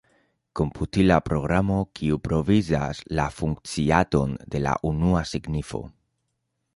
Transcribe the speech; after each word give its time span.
Komputila 0.59 1.17
programo 1.25 1.75
kiu 1.99 2.17
provizas 2.27 3.01
la 3.19 3.25
funkciadon 3.41 4.33
de 4.55 4.63
la 4.67 4.73
unua 4.93 5.23
signifo. 5.33 5.83